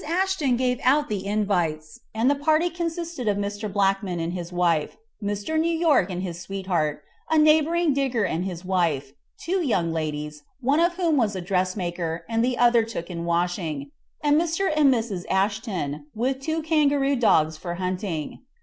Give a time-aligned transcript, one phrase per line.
[0.03, 3.71] Ashton gave out the invites, and the party consisted of Mr.
[3.71, 5.59] Blackman and wife, Mr.
[5.59, 10.95] New York and his sweetheart, a neighbouring digger and wife, two young ladies one of
[10.95, 13.91] whom was a dressmaker, and the other took in washing
[14.23, 14.71] and Mr.
[14.75, 15.25] and Mrs.
[15.29, 18.39] Ashton, with two kangaroo dogs for hunting.